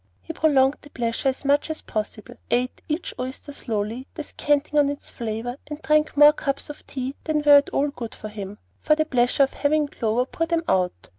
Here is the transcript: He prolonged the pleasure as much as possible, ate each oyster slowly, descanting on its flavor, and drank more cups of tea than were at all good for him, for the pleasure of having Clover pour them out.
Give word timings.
He 0.19 0.33
prolonged 0.33 0.77
the 0.81 0.89
pleasure 0.89 1.29
as 1.29 1.45
much 1.45 1.69
as 1.69 1.83
possible, 1.83 2.33
ate 2.49 2.81
each 2.89 3.13
oyster 3.19 3.53
slowly, 3.53 4.07
descanting 4.15 4.79
on 4.79 4.89
its 4.89 5.11
flavor, 5.11 5.57
and 5.69 5.79
drank 5.79 6.17
more 6.17 6.33
cups 6.33 6.71
of 6.71 6.87
tea 6.87 7.13
than 7.25 7.43
were 7.43 7.57
at 7.57 7.69
all 7.69 7.89
good 7.91 8.15
for 8.15 8.29
him, 8.29 8.57
for 8.81 8.95
the 8.95 9.05
pleasure 9.05 9.43
of 9.43 9.53
having 9.53 9.87
Clover 9.87 10.25
pour 10.25 10.47
them 10.47 10.63
out. 10.67 11.09